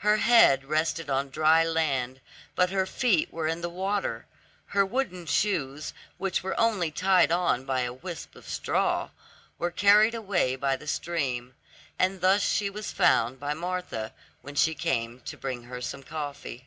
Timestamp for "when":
14.42-14.56